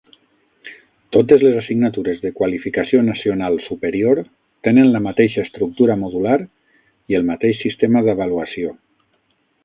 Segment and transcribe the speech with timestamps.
[1.15, 4.21] Totes les assignatures de Qualificació Nacional Superior
[4.69, 6.39] tenen la mateixa estructura modular
[7.15, 8.73] i el mateix sistema d'avaluació.